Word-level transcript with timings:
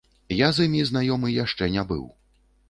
Я 0.37 0.47
з 0.59 0.65
імі 0.69 0.81
знаёмы 0.91 1.29
яшчэ 1.43 1.69
не 1.77 1.85
быў. 1.93 2.03